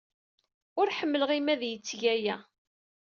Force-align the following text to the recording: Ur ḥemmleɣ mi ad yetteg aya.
Ur 0.79 0.87
ḥemmleɣ 0.97 1.31
mi 1.39 1.51
ad 1.53 1.61
yetteg 1.65 2.01
aya. 2.13 2.37